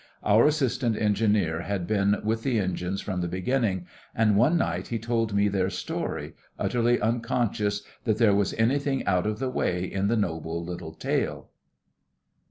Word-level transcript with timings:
Our 0.23 0.47
Assistant 0.47 0.97
Engineer 0.97 1.61
had 1.61 1.85
been 1.85 2.15
with 2.23 2.41
the 2.41 2.57
engines 2.57 3.01
from 3.01 3.21
the 3.21 3.27
beginning, 3.27 3.85
and 4.15 4.35
one 4.35 4.57
night 4.57 4.87
he 4.87 4.97
told 4.97 5.35
me 5.35 5.47
their 5.47 5.69
story, 5.69 6.33
utterly 6.57 6.99
unconscious 6.99 7.83
that 8.05 8.17
there 8.17 8.33
was 8.33 8.55
anything 8.55 9.05
out 9.05 9.27
of 9.27 9.37
the 9.37 9.51
way 9.51 9.83
in 9.83 10.07
the 10.07 10.17
noble 10.17 10.65
little 10.65 10.95
tale. 10.95 11.49